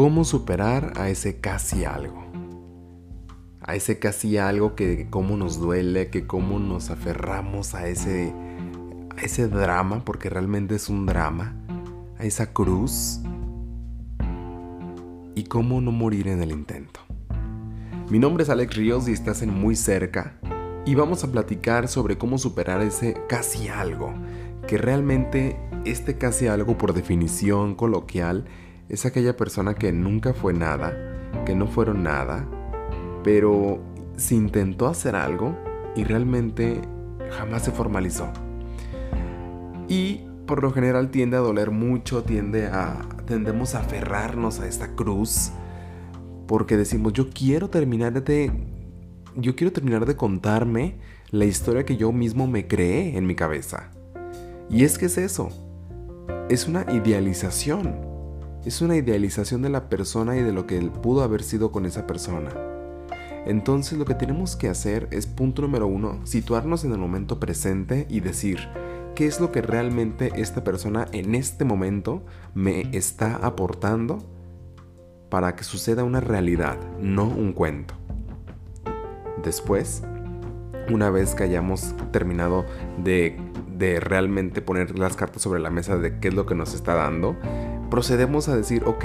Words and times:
¿Cómo 0.00 0.24
superar 0.24 0.94
a 0.96 1.10
ese 1.10 1.40
casi 1.40 1.84
algo? 1.84 2.24
A 3.60 3.74
ese 3.74 3.98
casi 3.98 4.38
algo 4.38 4.74
que 4.74 5.08
cómo 5.10 5.36
nos 5.36 5.60
duele, 5.60 6.08
que 6.08 6.26
cómo 6.26 6.58
nos 6.58 6.88
aferramos 6.88 7.74
a 7.74 7.86
ese, 7.86 8.32
a 9.14 9.20
ese 9.20 9.46
drama, 9.48 10.02
porque 10.02 10.30
realmente 10.30 10.76
es 10.76 10.88
un 10.88 11.04
drama, 11.04 11.54
a 12.18 12.24
esa 12.24 12.54
cruz, 12.54 13.20
y 15.34 15.44
cómo 15.44 15.82
no 15.82 15.92
morir 15.92 16.28
en 16.28 16.40
el 16.40 16.52
intento. 16.52 17.00
Mi 18.08 18.18
nombre 18.18 18.44
es 18.44 18.48
Alex 18.48 18.76
Ríos 18.76 19.06
y 19.06 19.12
estás 19.12 19.42
en 19.42 19.52
Muy 19.52 19.76
Cerca, 19.76 20.40
y 20.86 20.94
vamos 20.94 21.24
a 21.24 21.30
platicar 21.30 21.88
sobre 21.88 22.16
cómo 22.16 22.38
superar 22.38 22.80
ese 22.80 23.18
casi 23.28 23.68
algo, 23.68 24.14
que 24.66 24.78
realmente 24.78 25.60
este 25.84 26.16
casi 26.16 26.46
algo 26.46 26.78
por 26.78 26.94
definición 26.94 27.74
coloquial 27.74 28.46
es 28.90 29.06
aquella 29.06 29.36
persona 29.36 29.74
que 29.74 29.92
nunca 29.92 30.34
fue 30.34 30.52
nada, 30.52 30.92
que 31.46 31.54
no 31.54 31.68
fueron 31.68 32.02
nada, 32.02 32.46
pero 33.22 33.78
se 34.16 34.34
intentó 34.34 34.88
hacer 34.88 35.14
algo 35.14 35.56
y 35.94 36.04
realmente 36.04 36.82
jamás 37.30 37.62
se 37.62 37.70
formalizó. 37.70 38.28
Y 39.88 40.26
por 40.46 40.62
lo 40.62 40.72
general 40.72 41.10
tiende 41.10 41.36
a 41.36 41.40
doler 41.40 41.70
mucho, 41.70 42.24
tiende 42.24 42.66
a 42.66 42.98
tendemos 43.26 43.76
a 43.76 43.80
aferrarnos 43.80 44.58
a 44.58 44.66
esta 44.66 44.96
cruz 44.96 45.52
porque 46.48 46.76
decimos, 46.76 47.12
yo 47.12 47.30
quiero 47.30 47.70
terminar 47.70 48.24
de 48.24 48.50
yo 49.36 49.54
quiero 49.54 49.72
terminar 49.72 50.04
de 50.04 50.16
contarme 50.16 50.98
la 51.30 51.44
historia 51.44 51.84
que 51.84 51.96
yo 51.96 52.10
mismo 52.10 52.48
me 52.48 52.66
creé 52.66 53.16
en 53.16 53.24
mi 53.24 53.36
cabeza. 53.36 53.92
Y 54.68 54.82
es 54.82 54.98
que 54.98 55.06
es 55.06 55.16
eso. 55.16 55.48
Es 56.48 56.66
una 56.66 56.84
idealización. 56.92 58.09
Es 58.64 58.82
una 58.82 58.96
idealización 58.96 59.62
de 59.62 59.70
la 59.70 59.88
persona 59.88 60.36
y 60.36 60.42
de 60.42 60.52
lo 60.52 60.66
que 60.66 60.76
él 60.76 60.90
pudo 60.90 61.22
haber 61.22 61.42
sido 61.42 61.72
con 61.72 61.86
esa 61.86 62.06
persona. 62.06 62.50
Entonces 63.46 63.98
lo 63.98 64.04
que 64.04 64.14
tenemos 64.14 64.54
que 64.54 64.68
hacer 64.68 65.08
es, 65.10 65.26
punto 65.26 65.62
número 65.62 65.86
uno, 65.86 66.20
situarnos 66.24 66.84
en 66.84 66.92
el 66.92 66.98
momento 66.98 67.40
presente 67.40 68.06
y 68.10 68.20
decir, 68.20 68.58
¿qué 69.14 69.26
es 69.26 69.40
lo 69.40 69.50
que 69.50 69.62
realmente 69.62 70.30
esta 70.36 70.62
persona 70.62 71.06
en 71.12 71.34
este 71.34 71.64
momento 71.64 72.22
me 72.54 72.94
está 72.94 73.36
aportando 73.36 74.18
para 75.30 75.56
que 75.56 75.64
suceda 75.64 76.04
una 76.04 76.20
realidad, 76.20 76.76
no 77.00 77.24
un 77.24 77.54
cuento? 77.54 77.94
Después, 79.42 80.02
una 80.90 81.08
vez 81.08 81.34
que 81.34 81.44
hayamos 81.44 81.94
terminado 82.12 82.66
de, 83.02 83.38
realmente 84.00 84.60
poner 84.60 84.98
las 84.98 85.16
cartas 85.16 85.40
sobre 85.40 85.60
la 85.60 85.70
mesa 85.70 85.96
de 85.96 86.18
qué 86.18 86.28
es 86.28 86.34
lo 86.34 86.44
que 86.44 86.54
nos 86.54 86.74
está 86.74 86.94
dando, 86.94 87.34
procedemos 87.90 88.48
a 88.48 88.56
decir, 88.56 88.84
ok, 88.84 89.04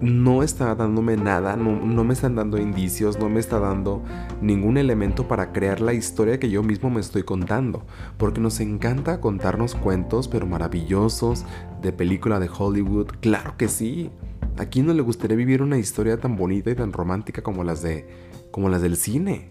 no 0.00 0.42
está 0.42 0.74
dándome 0.74 1.16
nada, 1.16 1.56
no, 1.56 1.80
no, 1.80 2.04
me 2.04 2.14
están 2.14 2.34
dando 2.34 2.58
indicios, 2.58 3.18
no 3.18 3.28
me 3.28 3.40
está 3.40 3.58
dando 3.58 4.02
ningún 4.40 4.76
elemento 4.76 5.28
para 5.28 5.52
crear 5.52 5.80
la 5.80 5.94
historia 5.94 6.38
que 6.38 6.50
yo 6.50 6.62
mismo 6.62 6.90
me 6.90 7.00
estoy 7.00 7.22
contando. 7.22 7.84
Porque 8.18 8.40
nos 8.40 8.60
encanta 8.60 9.20
contarnos 9.20 9.74
cuentos, 9.74 10.28
pero 10.28 10.46
maravillosos, 10.46 11.44
de 11.80 11.92
película 11.92 12.40
de 12.40 12.50
Hollywood. 12.56 13.08
Claro 13.20 13.56
que 13.56 13.68
sí. 13.68 14.10
¿A 14.56 14.82
no 14.82 14.92
le 14.92 15.02
gustaría 15.02 15.36
vivir 15.36 15.62
una 15.62 15.78
historia 15.78 16.18
tan 16.18 16.36
bonita 16.36 16.70
y 16.70 16.74
tan 16.74 16.92
romántica 16.92 17.42
como 17.42 17.64
las 17.64 17.82
de 17.82 18.06
como 18.54 18.68
las 18.68 18.82
del 18.82 18.96
cine. 18.96 19.50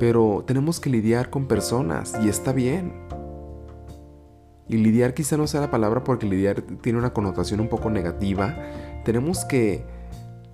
Pero 0.00 0.42
tenemos 0.44 0.80
que 0.80 0.90
lidiar 0.90 1.30
con 1.30 1.46
personas 1.46 2.14
y 2.20 2.28
está 2.28 2.52
bien. 2.52 3.05
Y 4.68 4.78
lidiar 4.78 5.14
quizá 5.14 5.36
no 5.36 5.46
sea 5.46 5.60
la 5.60 5.70
palabra 5.70 6.02
porque 6.02 6.26
lidiar 6.26 6.62
tiene 6.82 6.98
una 6.98 7.12
connotación 7.12 7.60
un 7.60 7.68
poco 7.68 7.90
negativa. 7.90 8.56
Tenemos 9.04 9.44
que 9.44 9.84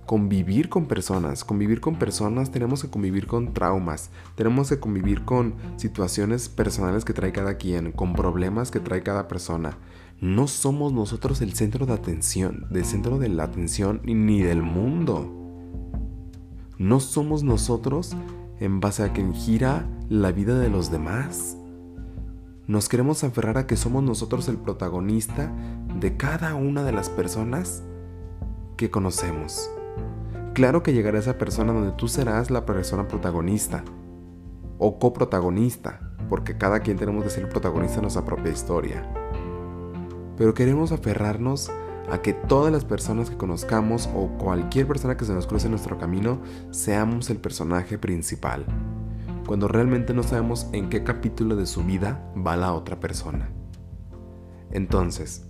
convivir 0.05 0.69
con 0.69 0.85
personas. 0.85 1.43
Convivir 1.43 1.81
con 1.81 1.95
personas 1.95 2.51
tenemos 2.51 2.81
que 2.83 2.89
convivir 2.89 3.27
con 3.27 3.53
traumas. 3.53 4.11
Tenemos 4.35 4.69
que 4.69 4.79
convivir 4.79 5.25
con 5.25 5.55
situaciones 5.77 6.49
personales 6.49 7.05
que 7.05 7.13
trae 7.13 7.31
cada 7.31 7.57
quien, 7.57 7.91
con 7.91 8.13
problemas 8.13 8.71
que 8.71 8.79
trae 8.79 9.01
cada 9.03 9.27
persona. 9.27 9.77
No 10.21 10.47
somos 10.47 10.93
nosotros 10.93 11.41
el 11.41 11.53
centro 11.53 11.85
de 11.85 11.93
atención, 11.93 12.67
del 12.69 12.85
centro 12.85 13.17
de 13.17 13.29
la 13.29 13.43
atención 13.43 14.01
ni 14.03 14.41
del 14.41 14.61
mundo. 14.61 15.39
No 16.77 16.99
somos 16.99 17.43
nosotros 17.43 18.15
en 18.59 18.79
base 18.79 19.03
a 19.03 19.13
quien 19.13 19.33
gira 19.33 19.87
la 20.09 20.31
vida 20.31 20.59
de 20.59 20.69
los 20.69 20.91
demás. 20.91 21.57
Nos 22.65 22.87
queremos 22.87 23.25
aferrar 23.25 23.57
a 23.57 23.67
que 23.67 23.75
somos 23.75 24.03
nosotros 24.03 24.47
el 24.47 24.55
protagonista 24.55 25.51
de 25.99 26.15
cada 26.15 26.55
una 26.55 26.83
de 26.83 26.93
las 26.93 27.09
personas 27.09 27.83
que 28.77 28.89
conocemos. 28.89 29.69
Claro 30.53 30.81
que 30.81 30.93
llegará 30.93 31.19
esa 31.19 31.37
persona 31.37 31.73
donde 31.73 31.91
tú 31.91 32.07
serás 32.07 32.51
la 32.51 32.65
persona 32.65 33.05
protagonista 33.05 33.83
o 34.77 34.97
coprotagonista, 34.97 36.15
porque 36.29 36.57
cada 36.57 36.79
quien 36.79 36.95
tenemos 36.95 37.25
que 37.25 37.31
ser 37.31 37.43
el 37.43 37.49
protagonista 37.49 37.97
de 37.97 38.03
nuestra 38.03 38.23
propia 38.23 38.53
historia. 38.53 39.11
Pero 40.37 40.53
queremos 40.53 40.93
aferrarnos 40.93 41.69
a 42.09 42.21
que 42.21 42.31
todas 42.31 42.71
las 42.71 42.85
personas 42.85 43.29
que 43.29 43.35
conozcamos 43.35 44.09
o 44.15 44.29
cualquier 44.37 44.87
persona 44.87 45.17
que 45.17 45.25
se 45.25 45.33
nos 45.33 45.47
cruce 45.47 45.67
en 45.67 45.71
nuestro 45.71 45.97
camino 45.97 46.39
seamos 46.71 47.29
el 47.29 47.39
personaje 47.39 47.97
principal, 47.97 48.65
cuando 49.45 49.67
realmente 49.67 50.13
no 50.13 50.23
sabemos 50.23 50.67
en 50.71 50.89
qué 50.89 51.03
capítulo 51.03 51.55
de 51.55 51.65
su 51.65 51.83
vida 51.83 52.31
va 52.35 52.55
la 52.55 52.73
otra 52.73 52.99
persona. 52.99 53.49
Entonces, 54.71 55.45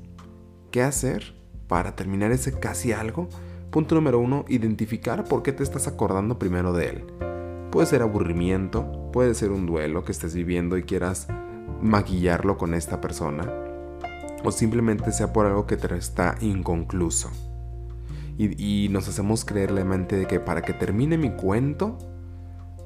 ¿qué 0.71 0.83
hacer 0.83 1.35
para 1.67 1.95
terminar 1.95 2.31
ese 2.31 2.59
casi 2.59 2.91
algo? 2.91 3.29
Punto 3.71 3.95
número 3.95 4.19
uno, 4.19 4.45
identificar 4.47 5.23
por 5.23 5.43
qué 5.43 5.51
te 5.51 5.63
estás 5.63 5.87
acordando 5.87 6.37
primero 6.37 6.73
de 6.73 6.89
él. 6.89 7.05
Puede 7.71 7.87
ser 7.87 8.01
aburrimiento, 8.01 9.09
puede 9.11 9.33
ser 9.33 9.51
un 9.51 9.65
duelo 9.65 10.03
que 10.03 10.11
estés 10.11 10.35
viviendo 10.35 10.77
y 10.77 10.83
quieras 10.83 11.27
maquillarlo 11.81 12.57
con 12.57 12.73
esta 12.73 13.01
persona 13.01 13.63
o 14.43 14.51
simplemente 14.51 15.11
sea 15.11 15.31
por 15.33 15.45
algo 15.45 15.65
que 15.65 15.77
te 15.77 15.95
está 15.95 16.35
inconcluso. 16.41 17.31
Y, 18.37 18.89
nos 18.89 19.07
hacemos 19.07 19.45
creer 19.45 19.71
la 19.71 19.85
mente 19.85 20.15
de 20.17 20.25
que 20.25 20.39
para 20.39 20.63
que 20.63 20.73
termine 20.73 21.17
mi 21.17 21.31
cuento, 21.31 21.97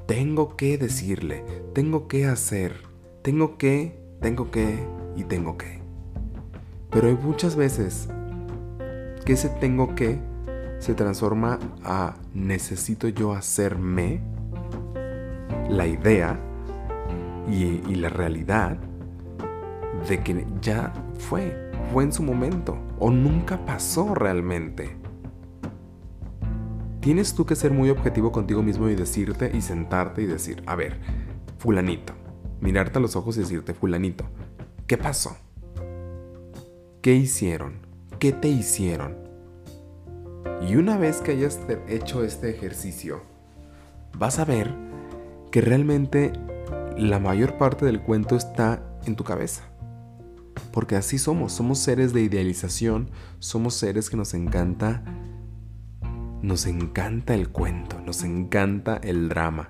tengo 0.08 0.56
que 0.56 0.78
decirle, 0.78 1.44
tengo 1.74 2.08
que 2.08 2.26
hacer, 2.26 2.74
tengo 3.22 3.58
que, 3.58 4.00
tengo 4.22 4.50
que 4.50 4.80
y 5.16 5.26
tengo 5.26 5.58
que. 5.58 5.82
Pero 6.90 7.10
hay 7.10 7.16
muchas 7.16 7.56
veces 7.56 8.08
que 9.26 9.34
ese 9.34 9.50
tengo 9.50 9.94
que 9.96 10.18
se 10.80 10.94
transforma 10.94 11.60
a 11.84 12.16
necesito 12.34 13.10
yo 13.10 13.34
hacerme 13.34 14.22
la 15.70 15.86
idea 15.86 16.40
y, 17.50 17.96
la 17.96 18.10
realidad 18.10 18.78
de 20.08 20.22
que 20.22 20.46
ya 20.62 20.94
fue, 21.18 21.72
fue 21.92 22.04
en 22.04 22.14
su 22.14 22.24
momento 22.24 22.78
o 23.00 23.12
nunca 23.12 23.66
pasó 23.66 24.16
realmente. 24.16 24.97
Tienes 27.08 27.36
tú 27.36 27.46
que 27.46 27.56
ser 27.56 27.72
muy 27.72 27.90
objetivo 27.90 28.34
contigo 28.34 28.62
mismo 28.62 28.90
y 28.90 28.96
decirte 28.96 29.50
y 29.56 29.62
sentarte 29.62 30.24
y 30.24 30.26
decir, 30.26 30.62
a 30.66 30.76
ver, 30.76 31.00
fulanito, 31.58 32.12
mirarte 32.60 33.00
a 33.00 33.02
los 33.02 33.16
ojos 33.16 33.38
y 33.38 33.40
decirte, 33.40 33.74
fulanito, 33.74 34.26
¿qué 34.88 34.98
pasó? 34.98 35.38
¿Qué 37.02 37.16
hicieron? 37.16 37.76
¿Qué 38.20 38.34
te 38.34 38.50
hicieron? 38.50 39.16
Y 40.68 40.76
una 40.76 40.98
vez 40.98 41.22
que 41.22 41.32
hayas 41.32 41.62
hecho 41.88 42.26
este 42.26 42.50
ejercicio, 42.50 43.22
vas 44.18 44.40
a 44.40 44.44
ver 44.44 44.76
que 45.50 45.62
realmente 45.62 46.34
la 46.98 47.20
mayor 47.20 47.58
parte 47.58 47.86
del 47.86 48.02
cuento 48.02 48.36
está 48.36 48.84
en 49.06 49.16
tu 49.16 49.24
cabeza. 49.24 49.64
Porque 50.74 50.98
así 50.98 51.20
somos, 51.20 51.54
somos 51.54 51.80
seres 51.80 52.12
de 52.12 52.20
idealización, 52.20 53.12
somos 53.40 53.76
seres 53.76 54.10
que 54.10 54.18
nos 54.18 54.34
encanta, 54.34 55.06
nos 56.42 56.68
encanta 56.68 57.34
el 57.34 57.50
cuento, 57.50 58.00
nos 58.02 58.24
encanta 58.24 58.98
el 58.98 59.30
drama. 59.30 59.70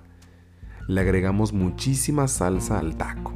Le 0.88 1.02
agregamos 1.02 1.54
muchísima 1.54 2.28
salsa 2.28 2.80
al 2.80 2.98
taco. 2.98 3.34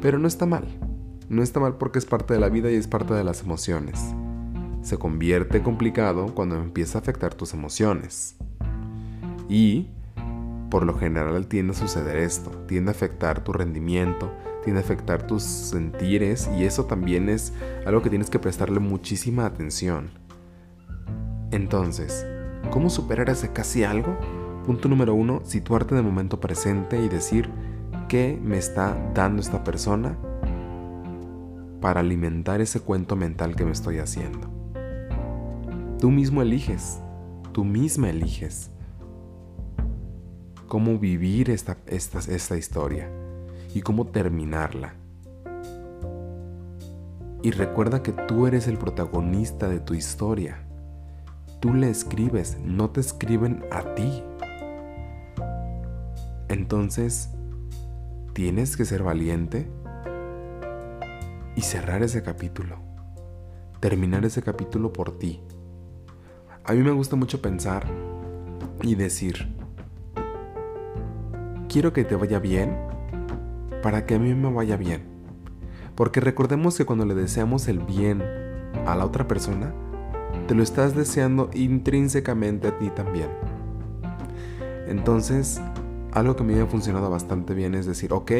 Pero 0.00 0.18
no 0.18 0.28
está 0.28 0.46
mal, 0.46 0.66
no 1.28 1.42
está 1.42 1.60
mal 1.60 1.78
porque 1.78 1.98
es 1.98 2.06
parte 2.06 2.34
de 2.34 2.40
la 2.40 2.48
vida 2.48 2.70
y 2.70 2.74
es 2.74 2.88
parte 2.88 3.14
de 3.14 3.24
las 3.24 3.42
emociones. 3.42 4.14
Se 4.82 4.98
convierte 4.98 5.62
complicado 5.62 6.34
cuando 6.34 6.56
empieza 6.56 6.98
a 6.98 7.00
afectar 7.00 7.34
tus 7.34 7.54
emociones. 7.54 8.36
Y, 9.48 9.90
por 10.70 10.84
lo 10.84 10.94
general, 10.94 11.46
tiende 11.46 11.72
a 11.72 11.76
suceder 11.76 12.16
esto, 12.16 12.50
tiende 12.66 12.90
a 12.90 12.94
afectar 12.94 13.44
tu 13.44 13.52
rendimiento, 13.52 14.32
tiende 14.64 14.80
a 14.80 14.84
afectar 14.84 15.26
tus 15.26 15.42
sentires 15.42 16.48
y 16.56 16.64
eso 16.64 16.86
también 16.86 17.28
es 17.28 17.52
algo 17.86 18.02
que 18.02 18.10
tienes 18.10 18.30
que 18.30 18.38
prestarle 18.38 18.80
muchísima 18.80 19.46
atención. 19.46 20.10
Entonces, 21.52 22.26
¿cómo 22.70 22.88
superar 22.88 23.28
ese 23.28 23.52
casi 23.52 23.84
algo? 23.84 24.16
Punto 24.64 24.88
número 24.88 25.14
uno, 25.14 25.42
situarte 25.44 25.94
en 25.94 25.98
el 25.98 26.04
momento 26.04 26.40
presente 26.40 26.98
y 27.00 27.10
decir 27.10 27.50
qué 28.08 28.40
me 28.42 28.56
está 28.56 28.96
dando 29.14 29.42
esta 29.42 29.62
persona 29.62 30.16
para 31.82 32.00
alimentar 32.00 32.62
ese 32.62 32.80
cuento 32.80 33.16
mental 33.16 33.54
que 33.54 33.66
me 33.66 33.72
estoy 33.72 33.98
haciendo. 33.98 34.48
Tú 36.00 36.10
mismo 36.10 36.40
eliges, 36.40 37.00
tú 37.52 37.64
misma 37.64 38.08
eliges 38.08 38.70
cómo 40.68 40.98
vivir 40.98 41.50
esta, 41.50 41.76
esta, 41.86 42.20
esta 42.20 42.56
historia 42.56 43.10
y 43.74 43.82
cómo 43.82 44.06
terminarla. 44.06 44.94
Y 47.42 47.50
recuerda 47.50 48.02
que 48.02 48.12
tú 48.12 48.46
eres 48.46 48.68
el 48.68 48.78
protagonista 48.78 49.68
de 49.68 49.80
tu 49.80 49.92
historia. 49.92 50.66
Tú 51.62 51.74
le 51.74 51.88
escribes, 51.88 52.58
no 52.58 52.90
te 52.90 52.98
escriben 53.00 53.64
a 53.70 53.94
ti. 53.94 54.24
Entonces, 56.48 57.30
tienes 58.32 58.76
que 58.76 58.84
ser 58.84 59.04
valiente 59.04 59.70
y 61.54 61.60
cerrar 61.60 62.02
ese 62.02 62.24
capítulo. 62.24 62.78
Terminar 63.78 64.24
ese 64.24 64.42
capítulo 64.42 64.92
por 64.92 65.20
ti. 65.20 65.40
A 66.64 66.72
mí 66.72 66.82
me 66.82 66.90
gusta 66.90 67.14
mucho 67.14 67.40
pensar 67.40 67.86
y 68.82 68.96
decir, 68.96 69.54
quiero 71.68 71.92
que 71.92 72.02
te 72.02 72.16
vaya 72.16 72.40
bien 72.40 72.76
para 73.84 74.04
que 74.04 74.16
a 74.16 74.18
mí 74.18 74.34
me 74.34 74.52
vaya 74.52 74.76
bien. 74.76 75.04
Porque 75.94 76.18
recordemos 76.18 76.76
que 76.76 76.86
cuando 76.86 77.06
le 77.06 77.14
deseamos 77.14 77.68
el 77.68 77.78
bien 77.78 78.20
a 78.84 78.96
la 78.96 79.06
otra 79.06 79.28
persona, 79.28 79.72
te 80.46 80.54
lo 80.54 80.62
estás 80.62 80.94
deseando 80.94 81.50
intrínsecamente 81.54 82.68
a 82.68 82.78
ti 82.78 82.90
también. 82.90 83.28
Entonces, 84.86 85.60
algo 86.12 86.36
que 86.36 86.42
a 86.42 86.46
mí 86.46 86.54
me 86.54 86.60
ha 86.60 86.66
funcionado 86.66 87.10
bastante 87.10 87.54
bien 87.54 87.74
es 87.74 87.86
decir, 87.86 88.12
ok, 88.12 88.32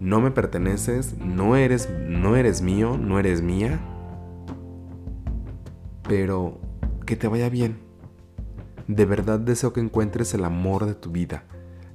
no 0.00 0.20
me 0.20 0.30
perteneces, 0.30 1.16
no 1.18 1.56
eres, 1.56 1.88
no 2.08 2.36
eres 2.36 2.62
mío, 2.62 2.98
no 2.98 3.18
eres 3.18 3.42
mía, 3.42 3.80
pero 6.08 6.60
que 7.04 7.16
te 7.16 7.28
vaya 7.28 7.48
bien. 7.48 7.78
De 8.88 9.04
verdad 9.04 9.38
deseo 9.38 9.72
que 9.72 9.80
encuentres 9.80 10.34
el 10.34 10.44
amor 10.44 10.86
de 10.86 10.94
tu 10.94 11.10
vida 11.10 11.44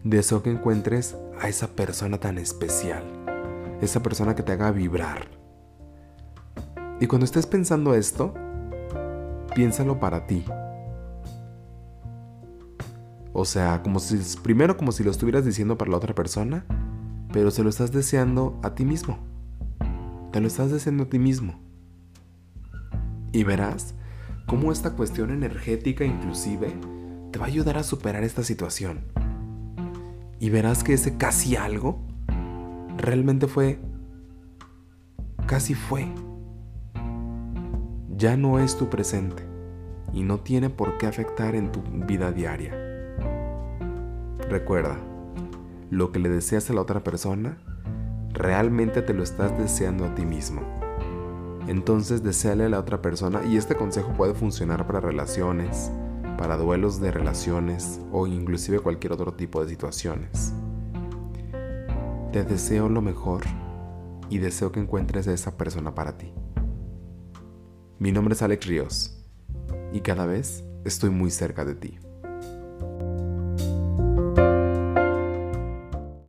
deseo 0.03 0.41
que 0.41 0.51
encuentres 0.51 1.15
a 1.39 1.47
esa 1.47 1.67
persona 1.67 2.19
tan 2.19 2.37
especial, 2.37 3.03
esa 3.81 4.01
persona 4.01 4.35
que 4.35 4.43
te 4.43 4.51
haga 4.51 4.71
vibrar. 4.71 5.27
Y 6.99 7.07
cuando 7.07 7.25
estés 7.25 7.45
pensando 7.45 7.93
esto, 7.93 8.33
piénsalo 9.55 9.99
para 9.99 10.27
ti. 10.27 10.43
O 13.33 13.45
sea, 13.45 13.81
como 13.81 13.99
si 13.99 14.19
primero 14.39 14.77
como 14.77 14.91
si 14.91 15.03
lo 15.03 15.11
estuvieras 15.11 15.45
diciendo 15.45 15.77
para 15.77 15.91
la 15.91 15.97
otra 15.97 16.13
persona, 16.13 16.65
pero 17.31 17.51
se 17.51 17.63
lo 17.63 17.69
estás 17.69 17.91
deseando 17.91 18.59
a 18.63 18.75
ti 18.75 18.85
mismo. 18.85 19.17
Te 20.31 20.41
lo 20.41 20.47
estás 20.47 20.71
deseando 20.71 21.03
a 21.03 21.09
ti 21.09 21.19
mismo. 21.19 21.59
Y 23.31 23.43
verás 23.43 23.95
cómo 24.47 24.71
esta 24.71 24.91
cuestión 24.91 25.31
energética 25.31 26.03
inclusive 26.03 26.73
te 27.31 27.39
va 27.39 27.45
a 27.45 27.47
ayudar 27.47 27.77
a 27.77 27.83
superar 27.83 28.23
esta 28.23 28.43
situación 28.43 29.05
y 30.41 30.49
verás 30.49 30.83
que 30.83 30.93
ese 30.93 31.17
casi 31.17 31.55
algo 31.55 31.99
realmente 32.97 33.45
fue, 33.45 33.79
casi 35.45 35.75
fue. 35.75 36.07
Ya 38.21 38.37
no 38.37 38.59
es 38.59 38.77
tu 38.77 38.87
presente 38.87 39.41
y 40.13 40.21
no 40.21 40.41
tiene 40.41 40.69
por 40.69 40.99
qué 40.99 41.07
afectar 41.07 41.55
en 41.55 41.71
tu 41.71 41.81
vida 41.81 42.31
diaria. 42.31 42.71
Recuerda, 44.47 44.99
lo 45.89 46.11
que 46.11 46.19
le 46.19 46.29
deseas 46.29 46.69
a 46.69 46.73
la 46.73 46.81
otra 46.81 47.03
persona, 47.03 47.57
realmente 48.31 49.01
te 49.01 49.15
lo 49.15 49.23
estás 49.23 49.57
deseando 49.57 50.05
a 50.05 50.13
ti 50.13 50.27
mismo. 50.27 50.61
Entonces 51.67 52.21
deseale 52.21 52.65
a 52.65 52.69
la 52.69 52.79
otra 52.79 53.01
persona 53.01 53.41
y 53.43 53.57
este 53.57 53.73
consejo 53.73 54.13
puede 54.13 54.35
funcionar 54.35 54.85
para 54.85 54.99
relaciones, 54.99 55.91
para 56.37 56.57
duelos 56.57 57.01
de 57.01 57.09
relaciones 57.09 58.01
o 58.11 58.27
inclusive 58.27 58.81
cualquier 58.81 59.13
otro 59.13 59.33
tipo 59.33 59.63
de 59.63 59.69
situaciones. 59.69 60.53
Te 62.31 62.43
deseo 62.43 62.87
lo 62.87 63.01
mejor 63.01 63.41
y 64.29 64.37
deseo 64.37 64.71
que 64.71 64.79
encuentres 64.79 65.27
a 65.27 65.33
esa 65.33 65.57
persona 65.57 65.95
para 65.95 66.19
ti. 66.19 66.31
Mi 68.01 68.11
nombre 68.11 68.33
es 68.33 68.41
Alex 68.41 68.65
Ríos 68.65 69.15
y 69.93 70.01
cada 70.01 70.25
vez 70.25 70.63
estoy 70.85 71.11
muy 71.11 71.29
cerca 71.29 71.65
de 71.65 71.75
ti. 71.75 71.99